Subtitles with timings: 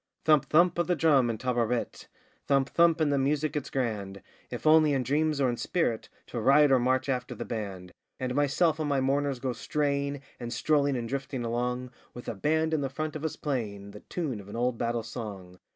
[0.25, 0.45] Thump!
[0.49, 0.79] thump!
[0.79, 2.07] of the drum and 'Ta ra rit,'
[2.47, 2.69] Thump!
[2.69, 2.99] thump!
[2.99, 6.79] and the music it's grand, If only in dreams, or in spirit, To ride or
[6.79, 7.91] march after the band!
[8.19, 12.73] And myself and my mourners go straying, And strolling and drifting along With a band
[12.73, 15.59] in the front of us playing The tune of an old battle song!